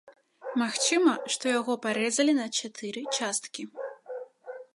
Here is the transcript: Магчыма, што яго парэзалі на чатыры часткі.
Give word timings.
Магчыма, 0.61 1.13
што 1.35 1.45
яго 1.59 1.73
парэзалі 1.85 2.33
на 2.41 2.47
чатыры 2.57 3.01
часткі. 3.19 3.63